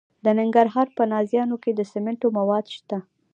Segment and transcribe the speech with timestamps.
[0.23, 2.97] د ننګرهار په نازیانو کې د سمنټو مواد شته.